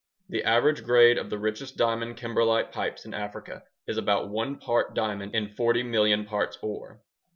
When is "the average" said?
0.29-0.83